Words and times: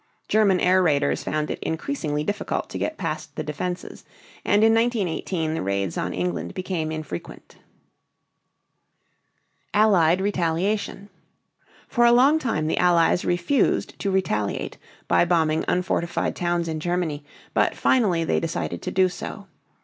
German 0.27 0.59
air 0.59 0.81
raiders 0.81 1.23
found 1.23 1.51
it 1.51 1.59
increasingly 1.61 2.23
difficult 2.23 2.71
to 2.71 2.79
get 2.79 2.97
past 2.97 3.35
the 3.35 3.43
defenses, 3.43 4.03
and 4.43 4.63
in 4.63 4.73
1918 4.73 5.53
the 5.53 5.61
raids 5.61 5.95
on 5.95 6.11
England 6.11 6.55
became 6.55 6.91
infrequent. 6.91 7.57
ALLIED 9.75 10.19
RETALIATION. 10.19 11.09
For 11.87 12.03
a 12.03 12.11
long 12.11 12.39
time 12.39 12.65
the 12.65 12.79
Allies 12.79 13.23
refused 13.23 13.99
to 13.99 14.09
retaliate 14.09 14.79
by 15.07 15.23
bombing 15.23 15.63
unfortified 15.67 16.35
towns 16.35 16.67
in 16.67 16.79
Germany, 16.79 17.23
but 17.53 17.75
finally 17.75 18.23
they 18.23 18.39
decided 18.39 18.81
to 18.81 18.89
do 18.89 19.07
so. 19.07 19.45